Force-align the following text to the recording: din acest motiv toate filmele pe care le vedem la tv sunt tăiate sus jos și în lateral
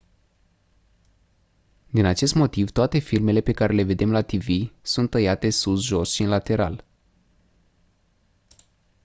din 1.89 2.05
acest 2.05 2.35
motiv 2.35 2.69
toate 2.71 2.99
filmele 2.99 3.41
pe 3.41 3.51
care 3.51 3.73
le 3.73 3.83
vedem 3.83 4.11
la 4.11 4.21
tv 4.21 4.71
sunt 4.81 5.09
tăiate 5.09 5.49
sus 5.49 5.81
jos 5.83 6.11
și 6.11 6.21
în 6.21 6.29
lateral 6.29 6.83